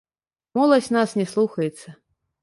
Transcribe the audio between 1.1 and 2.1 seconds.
не слухаецца.